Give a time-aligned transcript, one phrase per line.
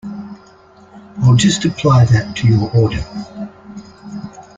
[1.21, 3.05] I'll just apply that to your order.